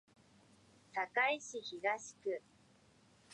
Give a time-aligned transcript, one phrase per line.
[1.13, 2.41] 堺市東区